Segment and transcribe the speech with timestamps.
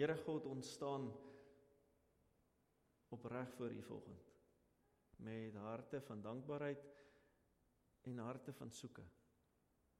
[0.00, 1.10] Here God, ons staan
[3.12, 4.22] opreg voor U volgende
[5.20, 6.86] met harte van dankbaarheid
[8.08, 9.04] en harte van soeke.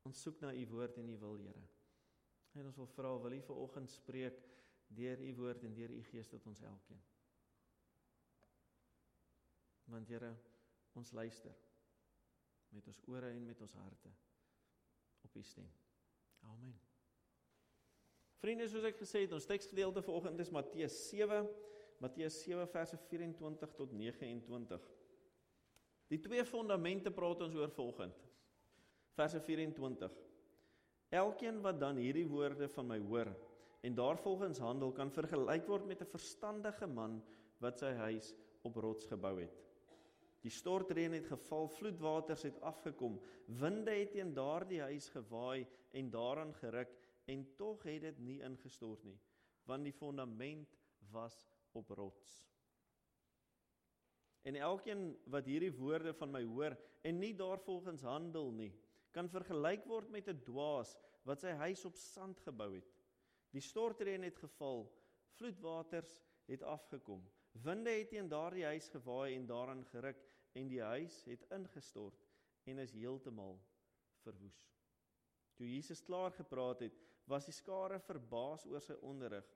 [0.08, 1.66] Ons soek na U woord en U wil, Here.
[2.56, 4.40] En ons wil vra wil U vanoggend spreek
[4.88, 7.02] deur U woord en deur U Gees tot ons elkeen.
[9.84, 10.32] Want Here,
[10.96, 11.60] ons luister
[12.72, 14.14] met ons ore en met ons harte
[15.28, 15.68] op U stem.
[16.40, 16.89] Amen.
[18.40, 21.42] Vriende, soos ek gesê het, ons teksgedeelte vanoggend is Matteus 7,
[22.00, 24.86] Matteus 7 verse 24 tot 29.
[26.08, 28.16] Die twee fondamente praat ons oor volgend.
[29.18, 30.14] Verse 24.
[31.20, 33.28] Elkeen wat dan hierdie woorde van my hoor
[33.84, 37.20] en daarvolgens handel kan vergelyk word met 'n verstandige man
[37.60, 38.32] wat sy huis
[38.64, 39.56] op rots gebou het.
[40.40, 46.54] Die stortreën het geval, vloedwaters het afgekom, winde het teen daardie huis gewaai en daaraan
[46.54, 46.99] geruk
[47.30, 49.18] en tog het dit nie ingestort nie,
[49.70, 50.78] want die fondament
[51.14, 51.36] was
[51.78, 52.30] op rots.
[54.42, 58.72] En elkeen wat hierdie woorde van my hoor en nie daarvolgens handel nie,
[59.14, 60.96] kan vergelyk word met 'n dwaas
[61.28, 62.90] wat sy huis op sand gebou het.
[63.50, 64.86] Die stortreën het geval,
[65.36, 67.22] vloedwaters het afgekom.
[67.52, 72.26] Winde het teen daardie huis gewaai en daaraan geruk en die huis het ingestort
[72.64, 73.58] en is heeltemal
[74.22, 74.60] verwoes.
[75.54, 76.94] Toe Jesus klaar gepraat het,
[77.30, 79.46] was die skare verbaas oor sy onderrig,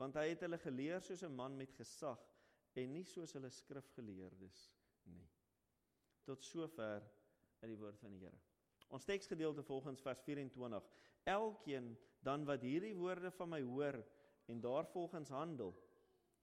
[0.00, 2.20] want hy het hulle geleer soos 'n man met gesag
[2.74, 4.60] en nie soos hulle skrifgeleerdes
[5.04, 5.28] nie.
[6.24, 7.02] Tot sover
[7.62, 8.38] uit die woord van die Here.
[8.88, 10.84] Ons teksgedeelte volgens vers 24.
[11.24, 14.04] Elkeen dan wat hierdie woorde van my hoor
[14.48, 15.74] en daarvolgens handel,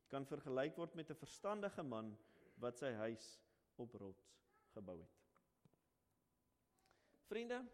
[0.08, 2.17] kan vergelyk word met 'n verstandige man
[2.61, 3.39] wat sy huis
[3.75, 4.28] op rots
[4.73, 5.23] gebou het.
[7.25, 7.66] Vriende,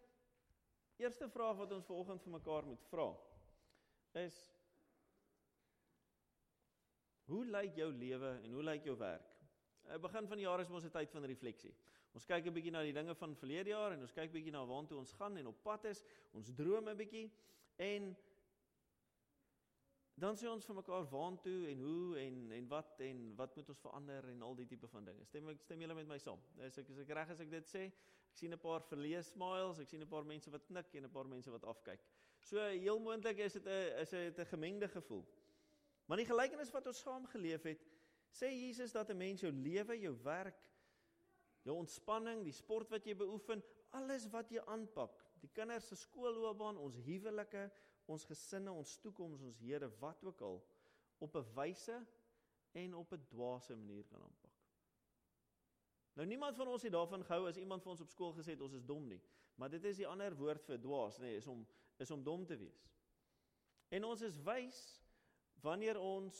[1.01, 3.11] eerste vraag wat ons vanoggend vir mekaar moet vra
[4.21, 4.39] is
[7.31, 9.27] Hoe lyk jou lewe en hoe lyk jou werk?
[9.85, 11.71] Aan die begin van die jaar is mos 'n tyd van refleksie.
[12.13, 14.65] Ons kyk 'n bietjie na die dinge van verlede jaar en ons kyk bietjie na
[14.65, 16.03] waartoe ons gaan en op pad is.
[16.33, 17.31] Ons droom 'n bietjie
[17.77, 18.17] en
[20.15, 23.79] dan sê ons vir mekaar waartoe en hoe en en wat en wat moet ons
[23.79, 25.25] verander en al die tipe van dinge.
[25.25, 26.39] Stem ek stem julle met my saam?
[26.57, 27.91] Is ek is ek reg as ek dit sê?
[28.31, 31.11] Ek sien 'n paar verleë smiles, ek sien 'n paar mense wat knik en 'n
[31.11, 31.99] paar mense wat afkyk.
[32.39, 35.25] So heel moontlik is dit 'n is dit 'n gemengde gevoel.
[36.05, 37.79] Maar die gelykenis wat ons saam geleef het,
[38.31, 40.69] sê Jesus dat 'n mens jou lewe, jou werk,
[41.63, 46.77] jou ontspanning, die sport wat jy beoefen, alles wat jy aanpak, die kinders se skoolloopbaan,
[46.77, 47.71] ons huwelike,
[48.05, 50.63] ons gesinne, ons toekoms, ons Here, wat ook al,
[51.19, 52.05] op 'n wyse
[52.71, 54.50] en op 'n dwaase manier kan aanpak.
[56.13, 58.61] Nou niemand van ons het daarvan gehou as iemand vir ons op skool gesê het
[58.61, 59.21] ons is dom nie,
[59.55, 61.63] maar dit is die ander woord vir dwaas, nê, nee, is om
[62.01, 62.87] is om dom te wees.
[63.93, 64.79] En ons is wys
[65.61, 66.39] wanneer ons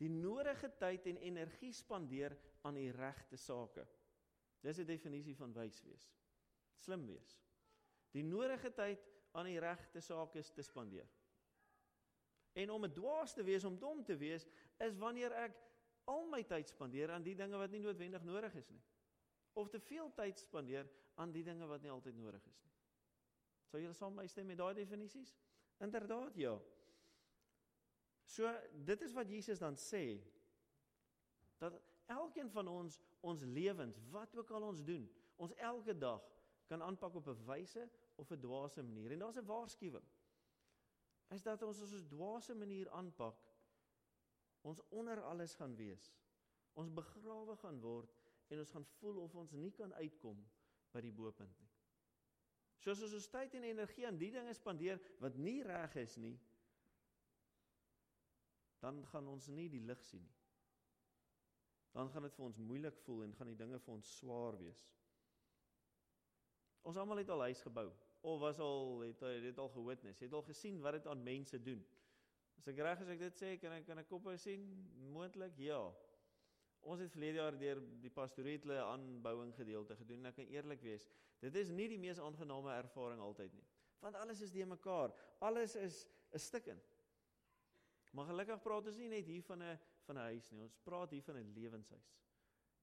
[0.00, 2.32] die nodige tyd en energie spandeer
[2.64, 3.84] aan die regte sake.
[4.64, 6.08] Dis 'n definisie van wys wees.
[6.78, 7.42] Slim wees.
[8.10, 11.08] Die nodige tyd aan die regte sake te spandeer.
[12.54, 14.46] En om 'n dwaas te wees, om dom te wees,
[14.78, 15.54] is wanneer ek
[16.08, 18.80] al my tyd spandeer aan die dinge wat nie noodwendig nodig is nie.
[19.58, 20.88] Of te veel tyd spandeer
[21.20, 22.74] aan die dinge wat nie altyd nodig is nie.
[23.68, 25.34] Sou julle saam my stem met daai definisies?
[25.84, 26.54] Inderdaad, ja.
[28.28, 28.48] So
[28.88, 30.18] dit is wat Jesus dan sê
[31.58, 31.76] dat
[32.06, 35.08] elkeen van ons ons lewens, wat ook al ons doen,
[35.42, 36.22] ons elke dag
[36.70, 39.12] kan aanpak op 'n wyse of 'n dwaase manier.
[39.12, 40.04] En daar's 'n waarskuwing.
[41.28, 43.36] Is dat ons 'n dwaase manier aanpak,
[44.66, 46.10] ons onder alles gaan wees.
[46.78, 48.14] Ons begrawe gaan word
[48.48, 50.40] en ons gaan voel of ons nie kan uitkom
[50.92, 51.70] by die bopunt nie.
[52.78, 56.36] Soos as ons tyd en energie aan die dinge spandeer wat nie reg is nie,
[58.78, 60.36] dan gaan ons nie die lig sien nie.
[61.96, 64.84] Dan gaan dit vir ons moeilik voel en gaan die dinge vir ons swaar wees.
[66.86, 67.88] Ons almal het al huis gebou
[68.28, 71.82] of was al het dit al gewitness, het al gesien wat dit aan mense doen.
[72.58, 74.64] As ek reg as ek dit sê, kan ek kan ek koppe sien
[75.14, 75.56] moontlik?
[75.62, 75.80] Ja.
[76.82, 81.08] Ons het verlede jaar deur die pastorietle aanbouing gedeelte gedoen en ek kan eerlik wees,
[81.42, 83.66] dit is nie die mees aangename ervaring altyd nie.
[84.02, 85.14] Want alles is de mekaar.
[85.42, 86.80] Alles is 'n stikken.
[88.12, 90.62] Maar gelukkig praat ons nie net hier van 'n van 'n huis nie.
[90.62, 92.16] Ons praat hier van 'n lewenshuis.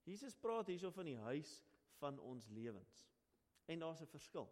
[0.03, 1.63] Jesus praat hierso van die huis
[1.97, 3.07] van ons lewens.
[3.65, 4.49] En daar's 'n verskil.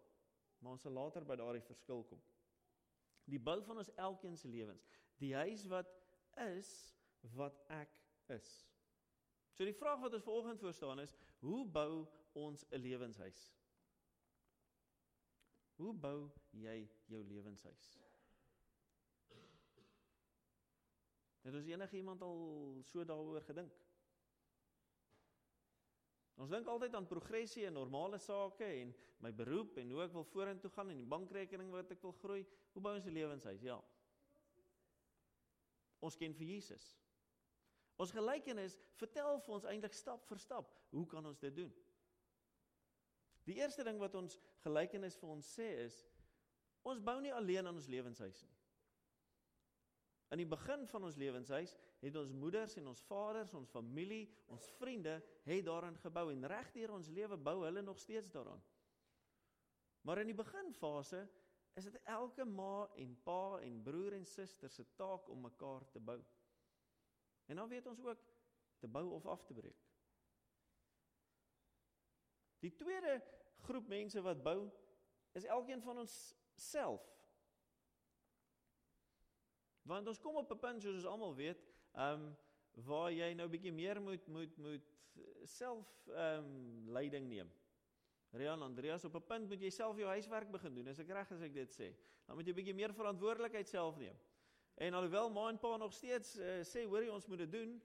[0.60, 2.22] Maar ons sal later by daardie verskil kom.
[3.26, 5.03] Die bou van ons elkeen se lewens.
[5.24, 5.90] Die huis wat
[6.52, 6.70] is
[7.38, 7.94] wat ek
[8.36, 8.50] is.
[9.56, 13.54] So die vraag wat ons vanoggend voor staan is, hoe bou ons 'n lewenshuis?
[15.80, 17.86] Hoe bou jy jou lewenshuis?
[21.44, 22.38] Het ons enigiemand al
[22.88, 23.74] so daaroor gedink?
[26.40, 30.24] Ons dink altyd aan progressie en normale sake en my beroep en hoe ek wil
[30.24, 32.46] vorentoe gaan en die bankrekening wat ek wil groei.
[32.74, 33.62] Hoe bou ons 'n lewenshuis?
[33.62, 33.78] Ja.
[36.04, 36.84] Ons ken vir Jesus.
[38.02, 41.72] Ons gelykenis vertel vir ons eintlik stap vir stap hoe kan ons dit doen?
[43.48, 46.00] Die eerste ding wat ons gelykenis vir ons sê is
[46.88, 48.58] ons bou nie alleen aan ons lewenshuis nie.
[50.34, 54.66] In die begin van ons lewenshuis het ons moeders en ons vaders, ons familie, ons
[54.80, 58.64] vriende het daarin gebou en regdeur ons lewe bou hulle nog steeds daaraan.
[60.04, 61.22] Maar in die beginfase
[61.74, 66.00] is dit elke ma en pa en broer en suster se taak om mekaar te
[66.00, 66.20] bou.
[67.46, 68.22] En dan weet ons ook
[68.80, 69.82] te bou of af te breek.
[72.60, 73.22] Die tweede
[73.66, 74.70] groep mense wat bou
[75.32, 77.04] is elkeen van ons self.
[79.82, 82.38] Want ons kom op 'n punt soos ons almal weet, ehm um,
[82.74, 84.88] waar jy nou bietjie meer moet moet moet
[85.44, 87.52] self ehm um, leiding neem.
[88.34, 90.88] Rian Andreas op 'n punt moet jy self jou huiswerk begin doen.
[90.88, 91.94] As ek reg as ek dit sê,
[92.26, 94.18] dan moet jy bietjie meer verantwoordelikheid self neem.
[94.76, 97.82] En alhoewel ma en pa nog steeds uh, sê hoorie ons moet dit doen,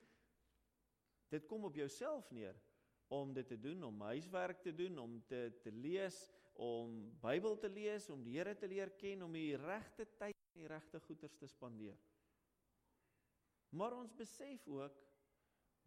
[1.28, 2.56] dit kom op jouself neer
[3.08, 7.68] om dit te doen, om huiswerk te doen, om te te lees, om Bybel te
[7.68, 11.36] lees, om die Here te leer ken, om die regte tyd en die regte goeders
[11.36, 11.98] te spandeer.
[13.68, 14.96] Maar ons besef ook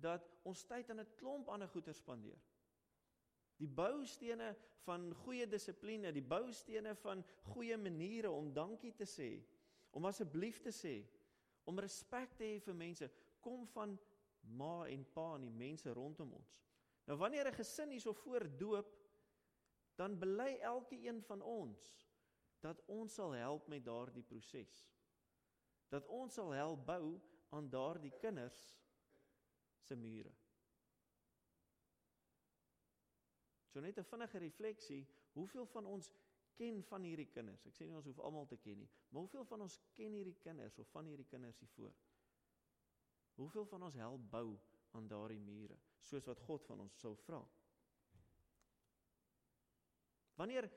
[0.01, 2.50] dat ons tyd aan 'n klomp ander goeders spandeer.
[3.61, 4.55] Die boustene
[4.87, 7.21] van goeie dissipline, die boustene van
[7.53, 9.35] goeie maniere om dankie te sê,
[9.93, 10.95] om asseblief te sê,
[11.69, 13.09] om respek te hê vir mense,
[13.43, 13.93] kom van
[14.57, 16.55] ma en pa en die mense rondom ons.
[17.05, 18.89] Nou wanneer 'n gesin hierso voor doop,
[19.95, 21.81] dan bely elke een van ons
[22.59, 24.89] dat ons sal help met daardie proses.
[25.89, 27.19] Dat ons sal help bou
[27.49, 28.81] aan daardie kinders
[29.79, 30.40] se mure.
[33.71, 36.11] So net 'n vinnige refleksie, hoeveel van ons
[36.55, 37.65] ken van hierdie kinders?
[37.65, 40.37] Ek sê nie ons hoef almal te ken nie, maar hoeveel van ons ken hierdie
[40.43, 41.93] kinders of van hierdie kinders hiervoor?
[43.35, 44.59] Hoeveel van ons help bou
[44.91, 45.79] aan daardie mure?
[46.01, 47.41] soos wat God van ons sou vra.
[50.39, 50.67] Wanneer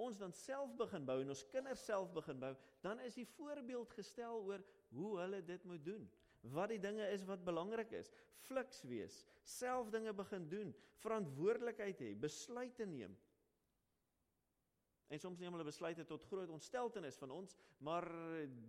[0.00, 2.52] ons dan self begin bou en ons kinders self begin bou,
[2.84, 4.64] dan is die voorbeeld gestel oor
[4.94, 6.06] hoe hulle dit moet doen.
[6.40, 8.10] Wat die dinge is wat belangrik is.
[8.46, 10.70] Fliks wees, self dinge begin doen,
[11.02, 13.16] verantwoordelikheid hê, besluite neem.
[15.10, 18.06] En soms neem hulle besluite tot groot ontsteltenis van ons, maar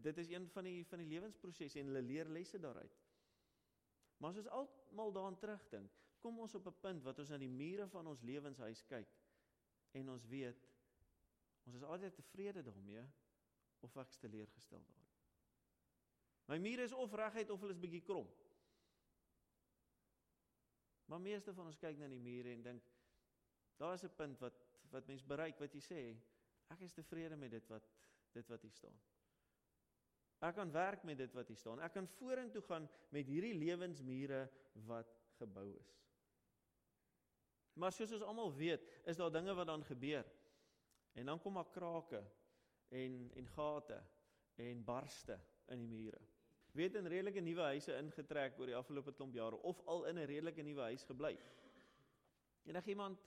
[0.01, 2.97] dit is een van die van die lewensprosesse en hulle leer lesse daaruit.
[4.17, 7.49] Maar as ons almal daaraan terugdink, kom ons op 'n punt wat ons na die
[7.49, 9.15] mure van ons lewenshuis kyk
[9.91, 10.67] en ons weet
[11.65, 13.05] ons is altyd tevrede daarmee
[13.79, 15.10] of ek teleurgestel daarin.
[16.51, 18.27] My mure is of reguit of hulle is bietjie krom.
[21.07, 22.89] Maar meeste van ons kyk na die mure en dink
[23.79, 24.57] daar is 'n punt wat
[24.91, 26.01] wat mens bereik wat jy sê
[26.75, 27.87] ek is tevrede met dit wat
[28.33, 28.99] dit wat hier staan.
[30.41, 31.79] Ek kan werk met dit wat hier staan.
[31.79, 35.91] Ek kan vorentoe gaan met hierdie lewensmure wat gebou is.
[37.73, 40.25] Maar soos ons almal weet, is daar dinge wat dan gebeur.
[41.13, 42.23] En dan kom daar krake
[42.89, 44.03] en en gate
[44.55, 46.21] en barste in die mure.
[46.71, 50.27] Weet in redelike nuwe huise ingetrek oor die afgelope klomp jare of al in 'n
[50.27, 51.37] redelike nuwe huis gebly.
[52.63, 53.19] Enig iemand,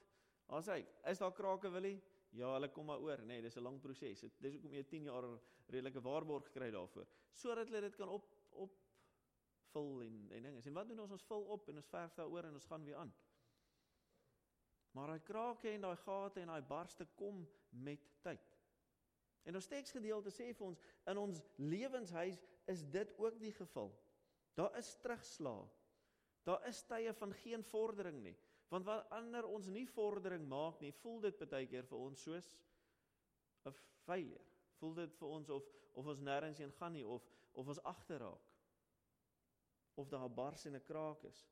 [0.47, 2.01] as hy, is daar krake wil hy?
[2.31, 4.21] Ja, hulle kom maar oor, nê, nee, dis 'n lang proses.
[4.21, 5.25] Dit is hoekom jy 10 jaar
[5.67, 8.73] redelike waarborg kry daarvoor, sodat hulle dit kan op op
[9.73, 10.61] vul en en dinge.
[10.65, 11.11] En wat doen ons?
[11.11, 13.15] Ons vul op en ons verf daaroor en ons gaan weer aan.
[14.95, 18.59] Maar daai krake en daai gate en daai barste kom met tyd.
[19.43, 22.39] En ons teksgedeelte sê vir ons in ons lewenshuis
[22.71, 23.93] is dit ook die geval.
[24.55, 25.71] Daar is terugslag.
[26.45, 28.37] Daar is tye van geen vordering nie.
[28.69, 32.49] Want wat ander ons nie vordering maak nie, voel dit baie keer vir ons soos
[33.65, 33.73] 'n
[34.05, 34.45] failure.
[34.79, 38.51] Voel dit vir ons of of ons nêrens heen gaan nie of of ons agterraak.
[39.95, 41.47] Of daar 'n bars en 'n kraak is.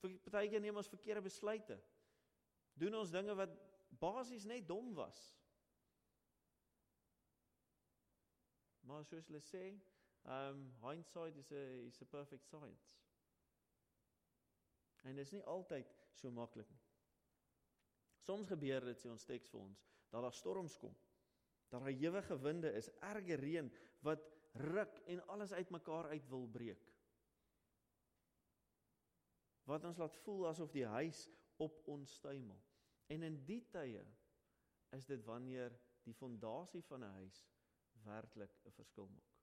[0.00, 1.78] Vir baie keer neem ons verkeerde besluite.
[2.74, 3.50] Doen ons dinge wat
[3.88, 5.38] basies net dom was.
[8.88, 9.64] Maar soos hulle sê,
[10.24, 12.96] um hindsight is a is a perfect science.
[15.04, 16.82] En dit is nie altyd so maklik nie.
[18.24, 19.82] Soms gebeur dit sê ons teks vir ons
[20.14, 20.94] dat daar storms kom.
[21.68, 23.70] Dat daar ewige winde is, erge reën
[24.06, 24.24] wat
[24.54, 26.84] ruk en alles uitmekaar uit wil breek.
[29.68, 31.24] Wat ons laat voel asof die huis
[31.56, 32.60] op ons stuimel.
[33.12, 34.04] En in die tye
[34.96, 35.74] is dit wanneer
[36.04, 37.42] die fondasie van 'n huis
[38.04, 39.34] werklik 'n verskil maak.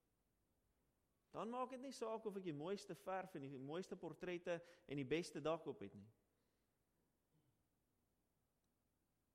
[1.32, 4.96] Dan maak dit nie saak of ek die mooiste verf en die mooiste portrette en
[4.96, 6.10] die beste dak op het nie.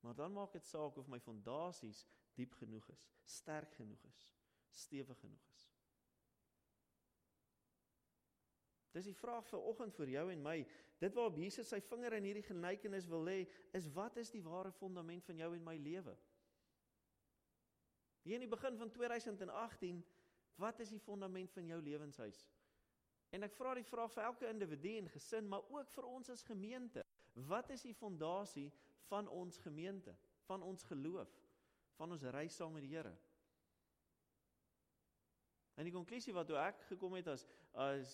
[0.06, 2.06] Maar dan maak dit saak of my fondasies
[2.38, 4.22] diep genoeg is, sterk genoeg is,
[4.70, 5.66] stewig genoeg is.
[8.94, 10.56] Dis die vraag vir oggend vir jou en my.
[11.02, 13.42] Dit waarop Jesus sy vinger in hierdie gelykenis wil lê,
[13.78, 16.16] is wat is die ware fondament van jou en my lewe?
[18.28, 20.06] Hier in die begin van 2018,
[20.60, 22.42] wat is die fondament van jou lewenshuis?
[23.32, 26.44] En ek vra die vraag vir elke individu en gesin, maar ook vir ons as
[26.44, 27.06] gemeente.
[27.48, 28.68] Wat is die fondasie
[29.08, 30.12] van ons gemeente,
[30.44, 31.32] van ons geloof,
[31.96, 33.16] van ons reis saam met die Here?
[35.80, 37.48] En die konklusie wat toe ek gekom het as
[37.80, 38.12] as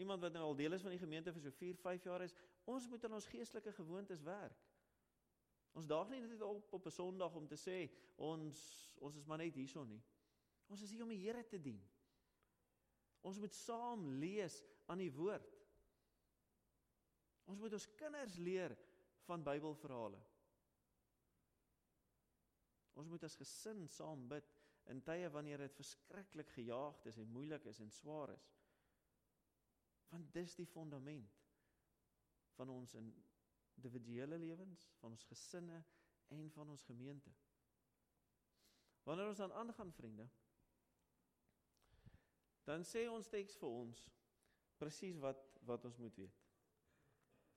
[0.00, 2.32] iemand wat nou al deel is van die gemeente vir so 4, 5 jaar is,
[2.64, 4.64] ons moet aan ons geestelike gewoontes werk.
[5.72, 8.58] Ons daag nie net op op 'n Sondag om te sê ons
[9.00, 10.02] ons is maar net hierson nie.
[10.68, 11.80] Ons is hier om die Here te dien.
[13.20, 15.58] Ons moet saam lees aan die woord.
[17.44, 18.76] Ons moet ons kinders leer
[19.26, 20.20] van Bybelverhale.
[22.98, 24.48] Ons moet as gesin saam bid
[24.92, 28.48] in tye wanneer dit verskriklik gejaagd is en moeilik is en swaar is.
[30.12, 31.38] Want dis die fundament
[32.58, 32.94] van ons
[33.76, 35.84] individuele lewens, van ons gesinne
[36.28, 37.32] en van ons gemeente.
[39.02, 40.28] Wanneer ons dan aangaan vriende,
[42.64, 44.04] dan sê ons teks vir ons
[44.78, 46.38] presies wat wat ons moet weet.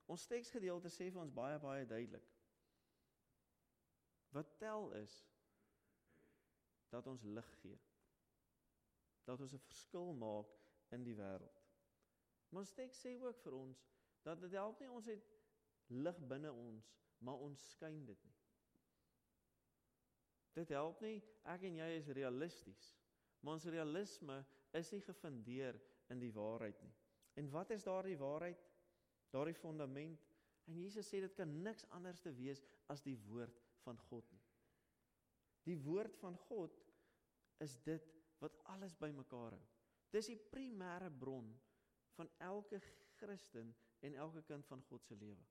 [0.06, 2.26] Ons teksgedeelte sê vir ons baie baie duidelik.
[4.34, 5.14] Wat tel is
[6.92, 7.78] dat ons lig gee.
[9.26, 10.52] Dat ons 'n verskil maak
[10.94, 11.62] in die wêreld.
[12.48, 13.86] Maar ons teks sê ook vir ons
[14.22, 15.35] dat dit help nie ons het
[15.88, 18.36] lig binne ons, maar ons skyn dit nie.
[20.56, 21.18] Dit help nie
[21.52, 22.86] ek en jy is realisties,
[23.42, 24.38] maar ons realisme
[24.76, 25.76] is nie gefundeer
[26.12, 26.94] in die waarheid nie.
[27.36, 28.60] En wat is daardie waarheid?
[29.34, 30.22] Daardie fundament.
[30.66, 34.42] En Jesus sê dit kan niks anders te wees as die woord van God nie.
[35.66, 36.74] Die woord van God
[37.62, 39.64] is dit wat alles bymekaar hou.
[40.14, 41.48] Dis die primêre bron
[42.16, 42.80] van elke
[43.20, 43.74] Christen
[44.06, 45.44] en elke kind van God se lewe.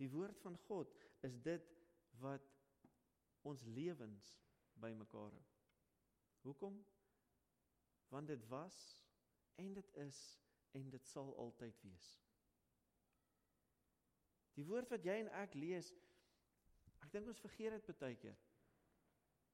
[0.00, 0.92] Die woord van God
[1.26, 1.66] is dit
[2.22, 2.46] wat
[3.48, 4.30] ons lewens
[4.80, 5.46] bymekaar hou.
[6.46, 6.78] Hoekom?
[8.08, 8.78] Want dit was
[9.60, 10.20] en dit is
[10.72, 12.08] en dit sal altyd wees.
[14.56, 15.92] Die woord wat jy en ek lees,
[17.04, 18.38] ek dink ons vergeet dit baie keer.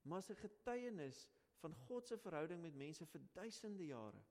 [0.06, 1.26] Maar 'n getuienis
[1.60, 4.22] van God se verhouding met mense vir duisende jare.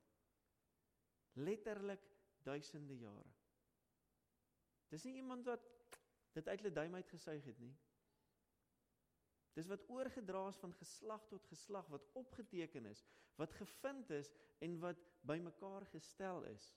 [1.34, 2.02] Letterlik
[2.42, 3.32] duisende jare.
[4.88, 5.75] Dis nie iemand wat
[6.36, 7.74] dit uit hulle duim uit gesuig het nie.
[9.56, 13.06] Dis wat oorgedra is van geslag tot geslag wat opgeteken is,
[13.40, 14.32] wat gevind is
[14.64, 16.74] en wat bymekaar gestel is.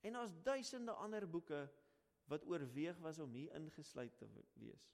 [0.00, 1.66] En daar's duisende ander boeke
[2.32, 4.88] wat oorweeg was om hier ingesluit te wees.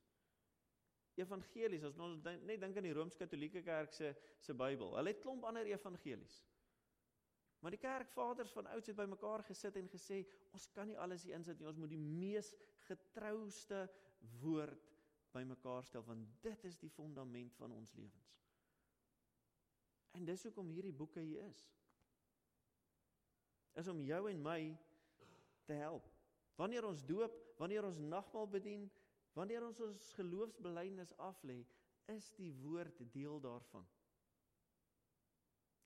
[1.14, 4.94] Evangelies, ons net dink aan die Rooms-Katolieke Kerk se se Bybel.
[4.96, 6.40] Hulle het klomp ander evangelies.
[7.60, 10.22] Maar die kerkvaders van ouds het bymekaar gesit en gesê,
[10.56, 11.68] ons kan nie alles hier insit nie.
[11.68, 12.54] Ons moet die mees
[12.88, 13.84] getrouste
[14.40, 14.88] woord
[15.34, 18.30] bymekaar stel want dit is die fundament van ons lewens.
[20.18, 21.60] En dis hoekom hierdie boeke hier is.
[23.78, 24.60] Is om jou en my
[25.68, 26.08] te help.
[26.58, 28.88] Wanneer ons doop, wanneer ons nagmaal bedien,
[29.38, 31.60] wanneer ons ons geloofsbelijdenis aflê,
[32.10, 33.86] is die woord deel daarvan.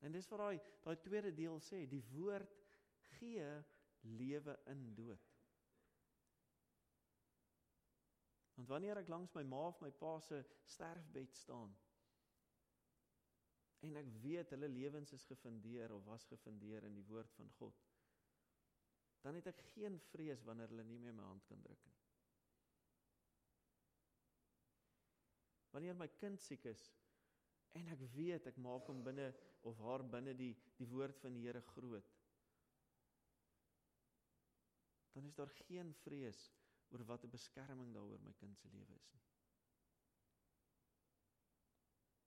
[0.04, 2.52] En dis wat daai daai tweede deel sê, die woord
[3.16, 3.46] gee
[4.18, 5.30] lewe in dood.
[8.54, 11.72] Want wanneer ek langs my ma of my pa se sterfbed staan
[13.84, 17.82] en ek weet hulle lewens is gefundeer of was gefundeer in die woord van God,
[19.24, 21.98] dan het ek geen vrees wanneer hulle nie meer my hand kan druk nie.
[25.74, 26.86] Wanneer my kind siek is
[27.78, 29.30] en ek weet ek maak hom binne
[29.68, 32.10] of haar binne die die woord van die Here groot,
[35.14, 36.46] dan is daar geen vrees
[36.90, 39.22] oor wat 'n beskerming daaroor my kind se lewe is nie.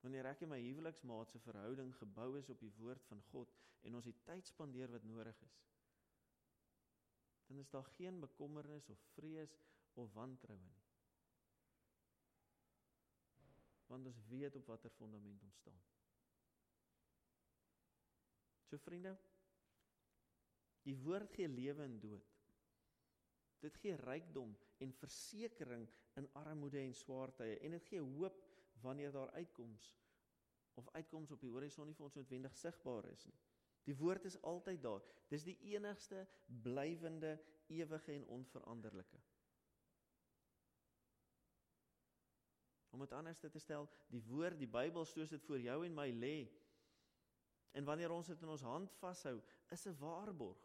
[0.03, 3.95] Wanneer ek en my huweliksmaat se verhouding gebou is op die woord van God en
[3.95, 5.57] ons die tyd spandeer wat nodig is,
[7.47, 9.57] dan is daar geen bekommernis of vrees
[9.93, 10.86] of wantroue nie.
[13.87, 15.79] Want ons weet op watter fondament ons staan.
[18.67, 19.13] So vriende,
[20.83, 22.33] die woord gee lewe en dood.
[23.63, 24.51] Dit gee rykdom
[24.83, 25.87] en versekering
[26.19, 28.43] in armoede en swaar tye en dit gee hoop
[28.83, 29.95] wanneer daar uitkoms
[30.77, 33.39] of uitkoms op die horison nie vir ons noodwendig sigbaar is nie.
[33.87, 35.05] Die woord is altyd daar.
[35.31, 36.25] Dis die enigste
[36.63, 37.37] blywende,
[37.71, 39.19] ewige en onveranderlike.
[42.97, 46.07] Om dit anders te stel, die woord, die Bybel soos dit voor jou en my
[46.17, 46.37] lê.
[47.77, 49.35] En wanneer ons dit in ons hand vashou,
[49.69, 50.63] is 'n waarborg.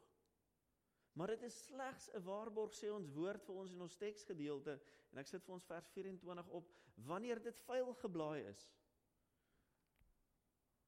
[1.13, 5.19] Maar dit is slegs 'n waarborg sê ons woord vir ons in ons teksgedeelte en
[5.19, 8.73] ek sit vir ons vers 24 op wanneer dit vuil geblaai is.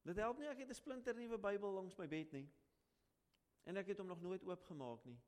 [0.02, 2.48] Dit help nie ek het 'n splinter nuwe Bybel langs my bed nie.
[3.64, 5.20] En ek het hom nog nooit oopgemaak nie.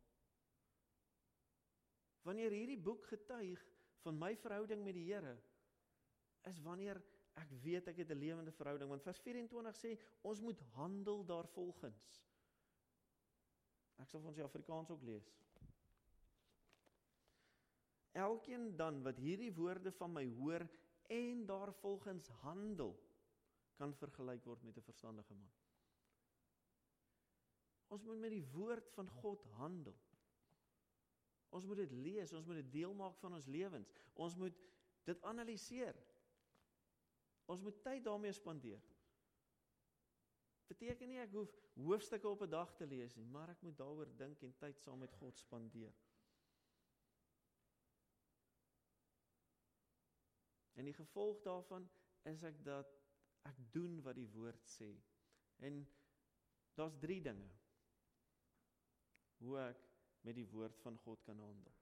[2.23, 3.67] Wanneer hierdie boek getuig
[3.99, 5.43] van my verhouding met die Here
[6.51, 7.01] is wanneer
[7.37, 12.23] ek weet ek het 'n lewende verhouding want vers 24 sê ons moet handel daarvolgens.
[13.99, 15.29] Ek sal vir ons die Afrikaans ook lees.
[18.13, 20.65] Elkeen dan wat hierdie woorde van my hoor
[21.13, 22.97] en daarvolgens handel,
[23.77, 25.53] kan vergelyk word met 'n verstandige man.
[27.89, 29.95] Ons moet met die woord van God handel.
[31.49, 33.93] Ons moet dit lees, ons moet dit deel maak van ons lewens.
[34.15, 34.57] Ons moet
[35.05, 35.97] dit analiseer.
[37.47, 38.83] Ons moet tyd daarmee spandeer
[40.67, 41.53] beteken nie ek hoef
[41.87, 44.99] hoofstukke op 'n dag te lees nie, maar ek moet daaroor dink en tyd saam
[44.99, 45.95] met God spandeer.
[50.75, 51.89] En die gevolg daarvan
[52.23, 52.99] is ek dat
[53.49, 54.91] ek doen wat die woord sê.
[55.57, 55.87] En
[56.75, 57.49] daar's 3 dinge
[59.39, 59.89] hoe ek
[60.21, 61.75] met die woord van God kan handel.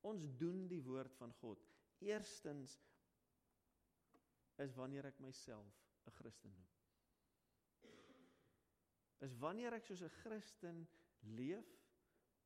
[0.00, 1.66] Ons doen die woord van God.
[1.98, 2.80] Eerstens
[4.64, 6.70] is wanneer ek myself 'n Christen noem
[9.20, 10.88] is wanneer ek soos 'n Christen
[11.36, 11.68] leef,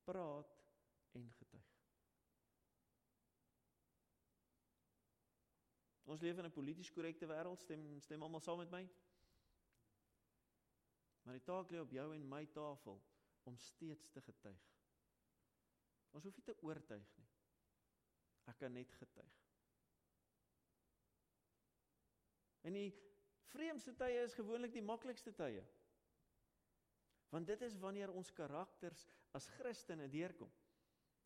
[0.05, 0.51] praat
[1.15, 1.71] en getuig.
[6.05, 8.89] Ons leef in 'n polities korrekte wêreld, stem stem almal saam met my?
[11.23, 13.03] Maar die taak lê op jou en my tafel
[13.45, 14.67] om steeds te getuig.
[16.11, 17.29] Ons hoef nie te oortuig nie.
[18.45, 19.44] Ek kan net getuig.
[22.65, 22.91] En die
[23.53, 25.63] vreemdste tye is gewoonlik die maklikste tye.
[27.35, 29.05] Want dit is wanneer ons karakters
[29.37, 30.51] as Christene deurkom.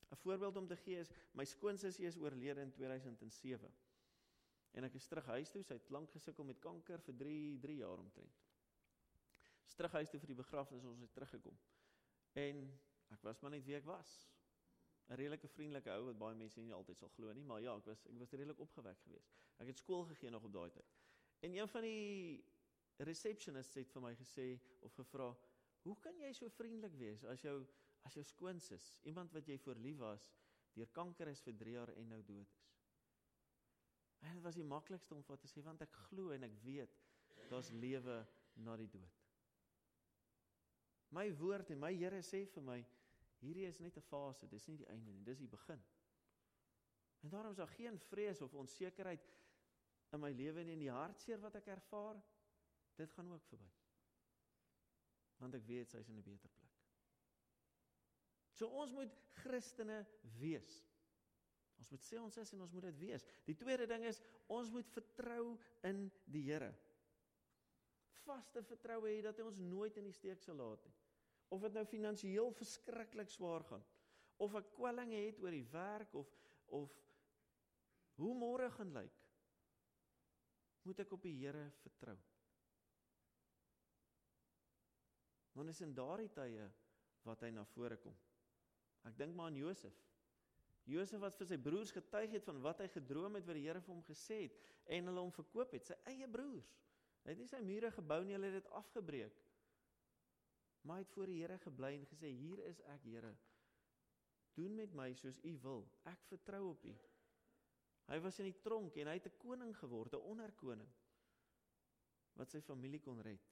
[0.08, 3.74] 'n Voorbeeld om te gee is my skoonsussie is oorlede in 2007.
[4.72, 7.76] En ek is terug huis toe, sy het lank gesukkel met kanker vir 3 3
[7.76, 8.40] jaar omtrent.
[9.66, 11.58] Is terug huis toe vir die begrafnis, ons het teruggekom.
[12.32, 12.64] En
[13.14, 14.30] ek was maar net wie ek was.
[15.08, 17.84] 'n Redelike vriendelike ou wat baie mense nie altyd sal glo nie, maar ja, ek
[17.84, 19.36] was ek was redelik opgewek geweest.
[19.58, 20.96] Ek het skool gegee nog op daai tyd.
[21.40, 22.44] En een van die
[22.96, 24.48] receptionists het vir my gesê
[24.82, 25.30] of gevra,
[25.88, 27.60] Hoe kan jy so vriendelik wees as jou
[28.06, 30.28] as jou skoonsis, iemand wat jy voor lief was,
[30.72, 32.68] deur kanker is vir 3 jaar en nou dood is?
[34.24, 36.94] En dit was die maklikste om vir te sê want ek glo en ek weet
[37.50, 38.18] daar's lewe
[38.64, 39.18] na die dood.
[41.14, 42.78] My woord en my Here sê vir my
[43.42, 45.82] hierdie is net 'n fase, dis nie die einde nie, dis die begin.
[47.22, 49.24] En daarom is daar geen vrees of onsekerheid
[50.12, 52.20] in my lewe en die hartseer wat ek ervaar,
[52.96, 53.68] dit gaan ook verby
[55.38, 56.76] want ek weet sy's in 'n beter plek.
[58.58, 60.06] So ons moet Christene
[60.38, 60.82] wees.
[61.78, 63.24] Ons moet sê ons is en ons moet dit wees.
[63.46, 66.72] Die tweede ding is ons moet vertrou in die Here.
[68.24, 70.96] Vaste vertroue hê dat hy ons nooit in die steek sal laat nie.
[71.54, 73.84] Of dit nou finansiëel verskriklik swaar gaan
[74.38, 76.28] of 'n kwelling het oor die werk of
[76.66, 76.92] of
[78.16, 79.14] hoe môre gaan lyk.
[80.88, 82.16] Moet ek op die Here vertrou.
[85.58, 86.68] Want is in daardie tye
[87.26, 88.14] wat hy na vore kom.
[89.08, 89.96] Ek dink maar aan Josef.
[90.88, 93.82] Josef wat vir sy broers getuig het van wat hy gedroom het wat die Here
[93.84, 94.56] vir hom gesê het
[94.96, 96.70] en hulle hom verkoop het, sy eie broers.
[97.26, 99.42] Hy het nie sy mure gebou nie, hulle het dit afgebreek.
[100.88, 103.34] Maar hy het voor die Here gebly en gesê: "Hier is ek, Here.
[104.56, 105.84] Doen met my soos U wil.
[106.08, 106.96] Ek vertrou op U."
[108.08, 110.92] Hy was in die tronk en hy het 'n koning geword, 'n onderkoning
[112.38, 113.42] wat sy familie kon red.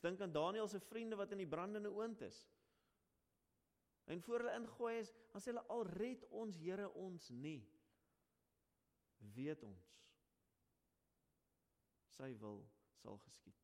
[0.00, 2.50] Dink aan Daniël se vriende wat in die brandende oond is.
[4.04, 7.62] En voor hulle ingooi is, dan sê hulle al red ons Here ons nie.
[9.34, 9.92] Weet ons
[12.14, 12.60] sy wil
[13.00, 13.62] sal geskied.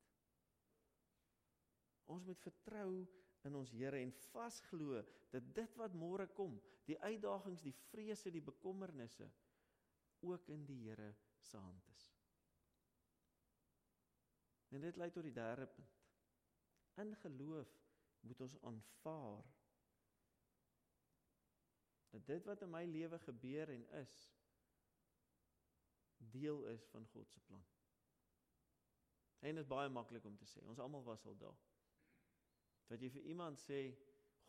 [2.11, 3.07] Ons moet vertrou
[3.47, 6.57] in ons Here en vasglo dat dit wat môre kom,
[6.89, 9.31] die uitdagings, die vrese, die bekommernisse
[10.21, 12.09] ook in die Here se hand is.
[14.69, 16.01] En dit lei tot die derde punt
[17.01, 17.71] in geloof
[18.21, 19.45] moet ons aanvaar
[22.11, 24.15] dat dit wat in my lewe gebeur en is
[26.17, 27.65] deel is van God se plan.
[29.39, 30.61] En dit is baie maklik om te sê.
[30.69, 31.61] Ons almal was al daar.
[32.91, 33.81] Dat jy vir iemand sê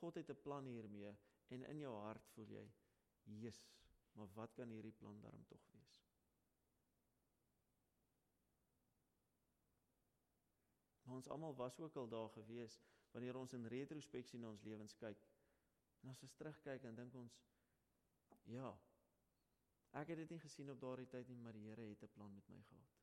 [0.02, 1.14] God het 'n plan hiermee
[1.48, 2.66] en in jou hart voel jy,
[3.24, 3.81] "Jesus,
[4.12, 6.02] maar wat kan hierdie plan daarom tog wees?"
[11.12, 14.96] Maar ons almal was ook al daar gewees wanneer ons in retrospeksie na ons lewens
[14.96, 15.26] kyk.
[16.02, 17.42] En as ons terugkyk en dink ons
[18.50, 18.70] ja,
[20.00, 22.34] ek het dit nie gesien op daardie tyd nie, maar die Here het 'n plan
[22.34, 22.96] met my gehad.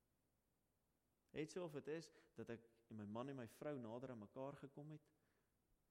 [1.31, 4.19] Het so of dit is dat ek en my man en my vrou nader aan
[4.19, 5.09] mekaar gekom het,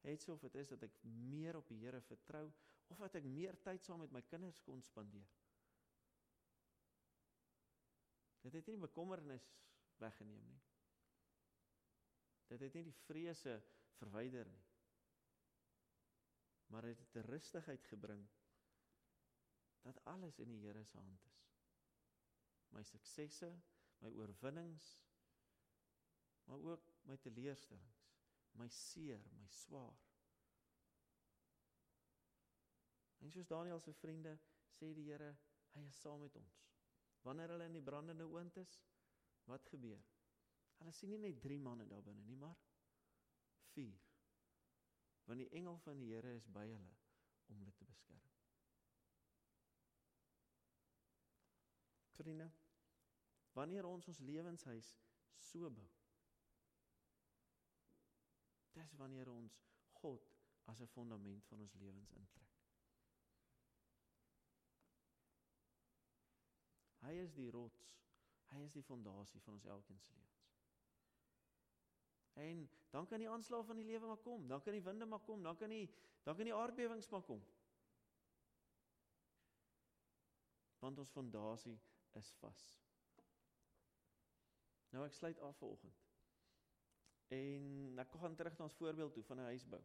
[0.01, 2.51] het so of dit is dat ek meer op die Here vertrou
[2.87, 5.27] of dat ek meer tyd saam met my kinders kon spandeer.
[8.45, 9.47] Dit het nie bekommernis
[9.99, 10.61] weggeneem nie.
[12.47, 13.57] Dit het nie die vrese
[13.97, 14.65] verwyder nie.
[16.71, 18.27] Maar dit het 'n rustigheid gebring
[19.81, 21.43] dat alles in die Here se hand is.
[22.69, 23.51] My suksesse,
[23.99, 24.87] my oorwinnings,
[26.43, 28.03] maar ook my teleurstellings,
[28.51, 29.99] my seer, my swaar.
[33.17, 34.37] En soos Daniël se vriende
[34.77, 35.31] sê die Here,
[35.73, 36.59] hy is saam met ons.
[37.25, 38.77] Wanneer hulle in die brandende oond is,
[39.49, 40.03] wat gebeur?
[40.77, 42.57] Hulle sien nie net 3 manne daar binne nie, maar
[43.73, 43.97] 4.
[45.27, 46.93] Want die engel van die Here is by hulle
[47.47, 48.25] om hulle te beskerm.
[52.17, 52.47] Vriende,
[53.53, 54.95] wanneer ons ons lewenshuis
[55.49, 55.89] so bou,
[58.77, 59.61] dis wanneer ons
[60.01, 60.25] God
[60.65, 62.46] as 'n fondament van ons lewens intrek.
[67.07, 67.93] Hy is die rots.
[68.51, 70.27] Hy is die fondasie van ons elkeen se lewens.
[72.37, 75.23] En dan kan die aanslag van die lewe maar kom, dan kan die winde maar
[75.25, 75.87] kom, dan kan die
[76.23, 77.39] dan kan die aardbewings maar kom.
[80.79, 81.77] Want ons fondasie
[82.19, 82.65] is vas.
[84.91, 86.03] Nou ek sluit af vanoggend.
[87.33, 89.81] En ek gaan terug na ons voorbeeld toe van 'n huisbou.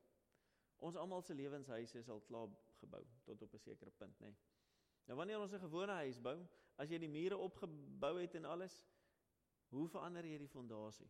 [0.77, 4.27] Ons almal se lewenshuise is al klaar gebou tot op 'n sekere punt, nê.
[4.27, 4.37] Nee.
[5.07, 6.47] Nou wanneer ons 'n gewone huis bou,
[6.81, 8.75] as jy die mure opgebou het en alles,
[9.73, 11.09] hoe verander jy die fondasie?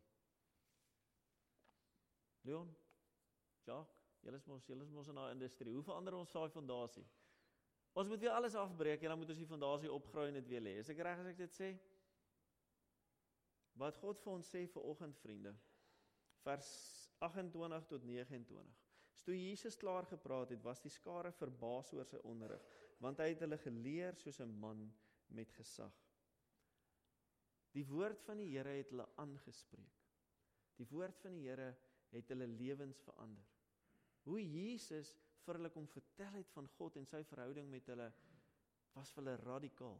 [2.46, 2.70] Leon,
[3.66, 5.74] Jacques, julle is mos julle is mos in daai industrie.
[5.74, 7.04] Hoe verander ons daai fondasie?
[7.98, 10.64] Ons moet weer alles afbreek en dan moet ons die fondasie opgraai en dit weer
[10.64, 10.76] lê.
[10.80, 11.72] Is ek reg as ek dit sê?
[13.78, 15.52] Wat God vir ons sê vir oggend vriende.
[16.42, 16.70] Vers
[17.22, 18.72] 28 tot 29.
[19.22, 22.62] Toe Jesus klaar gepraat het, was die skare verbaas oor sy onderrig,
[22.98, 24.88] want hy het hulle geleer soos 'n man
[25.36, 25.94] met gesag.
[27.72, 30.00] Die woord van die Here het hulle aangespreek.
[30.76, 31.70] Die woord van die Here
[32.12, 33.46] het hulle lewens verander.
[34.26, 38.10] Hoe Jesus vir hulle kom vertel het van God en sy verhouding met hulle
[38.92, 39.98] was vir hulle radikaal.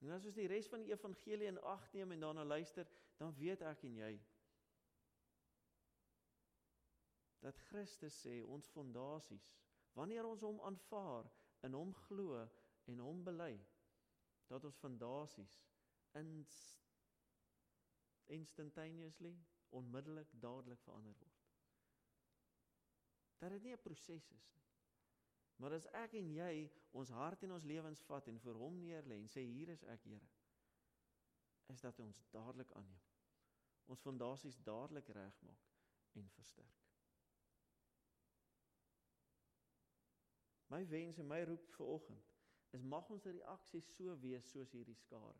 [0.00, 3.34] En as ons die res van die evangelie in ag neem en daarna luister, dan
[3.38, 4.12] weet ek en jy
[7.38, 9.44] dat Christus sê ons fondasies,
[9.94, 11.28] wanneer ons hom aanvaar,
[11.66, 12.42] in hom glo
[12.88, 13.52] en hom bely,
[14.48, 15.58] dat ons fondasies
[16.16, 16.76] inst
[18.28, 19.32] instantaneously
[19.76, 21.44] onmiddellik dadelik verander word.
[23.38, 24.66] Dat dit nie 'n proses is nie.
[25.56, 29.18] Maar as ek en jy ons hart en ons lewens vat en vir hom neerlê
[29.20, 30.28] en sê hier is ek, Here,
[31.66, 33.02] is dat ons dadelik aanneem.
[33.86, 35.68] Ons fondasies dadelik regmaak
[36.12, 36.84] en versterk.
[40.68, 42.37] My wens en my roep vir oggend
[42.76, 45.38] is mag ons reaksie so wees soos hierdie skare.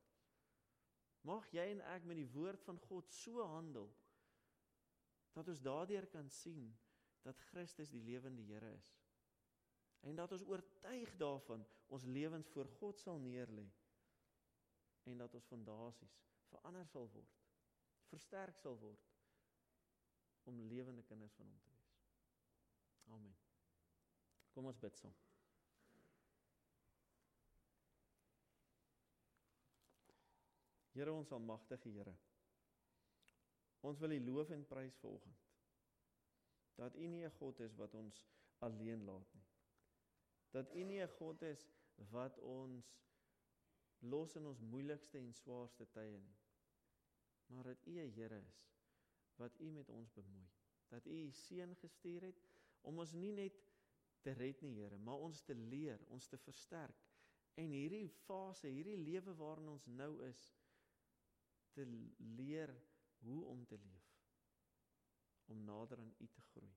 [1.28, 3.90] Mag jy en ek met die woord van God so handel
[5.36, 6.70] dat ons daardeur kan sien
[7.26, 8.88] dat Christus die lewende Here is.
[10.06, 13.66] En dat ons oortuig daarvan ons lewens voor God sal neerlê
[15.08, 17.38] en dat ons fondasies verander sal word,
[18.08, 19.08] versterk sal word
[20.48, 21.96] om lewende kinders van hom te wees.
[23.16, 23.36] Amen.
[24.54, 25.16] Kom ons bid saam.
[30.98, 32.12] Here ons almagtige Here.
[33.86, 35.44] Ons wil U loof en prys vanoggend.
[36.74, 38.24] Dat U nie 'n God is wat ons
[38.58, 39.46] alleen laat nie.
[40.50, 41.68] Dat U nie 'n God is
[42.10, 42.90] wat ons
[43.98, 46.36] los in ons moeilikste en swaarste tye nie.
[47.46, 48.66] Maar dat U 'n Here is
[49.36, 50.48] wat U met ons bemoei.
[50.88, 52.42] Dat U U seun gestuur het
[52.80, 53.72] om ons nie net
[54.20, 57.06] te red nie, Here, maar ons te leer, ons te versterk
[57.54, 60.57] en hierdie fase, hierdie lewe waarin ons nou is,
[61.78, 61.86] te
[62.40, 62.74] leer
[63.24, 64.08] hoe om te leef
[65.48, 66.72] om nader aan U te groei.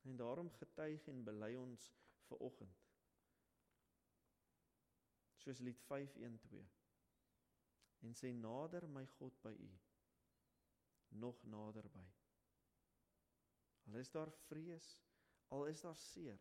[0.00, 1.90] En daarom getuig en bely ons
[2.26, 2.80] ver oggend.
[5.44, 6.80] Soos lied 512.
[8.04, 9.70] en sê nader my God by u
[11.22, 12.04] nog naderby.
[13.88, 14.88] Al is daar vrees,
[15.48, 16.40] al is daar seer,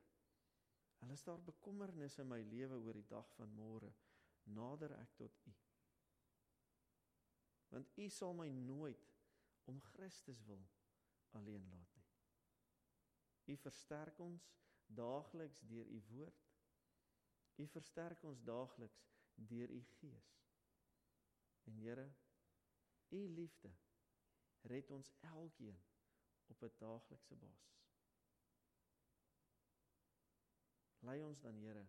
[0.99, 3.93] al is daar bekommernis in my lewe oor die dag van môre,
[4.59, 5.53] nader ek tot u.
[7.73, 9.09] Want u sal my nooit
[9.65, 10.67] om Christus wil
[11.29, 12.09] alleen laat nie.
[13.45, 14.51] U versterk ons
[14.85, 16.43] daagliks deur u woord.
[17.55, 20.29] U versterk ons daagliks deur u gees.
[21.63, 22.05] En Here,
[23.09, 23.73] u liefde
[24.61, 25.81] red ons elkeen
[26.45, 27.81] op 'n daaglikse basis.
[30.99, 31.87] Lei ons dan Here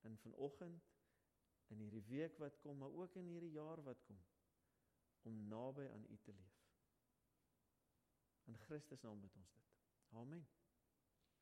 [0.00, 0.90] in vanoggend
[1.66, 4.22] in hierdie week wat kom, maar ook in hierdie jaar wat kom
[5.22, 6.60] om naby aan U te leef.
[8.44, 9.70] In Christus naam bid ons dit.
[10.08, 10.48] Amen.